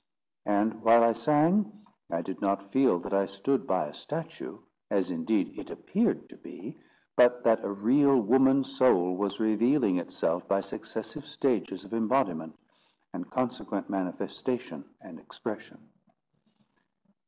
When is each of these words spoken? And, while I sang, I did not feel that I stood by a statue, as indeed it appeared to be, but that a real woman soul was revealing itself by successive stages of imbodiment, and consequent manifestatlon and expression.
And, 0.47 0.81
while 0.81 1.03
I 1.03 1.13
sang, 1.13 1.85
I 2.09 2.23
did 2.23 2.41
not 2.41 2.71
feel 2.71 2.97
that 3.01 3.13
I 3.13 3.27
stood 3.27 3.67
by 3.67 3.85
a 3.85 3.93
statue, 3.93 4.57
as 4.89 5.11
indeed 5.11 5.59
it 5.59 5.69
appeared 5.69 6.27
to 6.29 6.37
be, 6.37 6.79
but 7.15 7.43
that 7.43 7.63
a 7.63 7.69
real 7.71 8.19
woman 8.19 8.63
soul 8.63 9.15
was 9.15 9.39
revealing 9.39 9.99
itself 9.99 10.47
by 10.47 10.61
successive 10.61 11.27
stages 11.27 11.85
of 11.85 11.91
imbodiment, 11.93 12.55
and 13.13 13.29
consequent 13.29 13.91
manifestatlon 13.91 14.85
and 15.01 15.19
expression. 15.19 15.77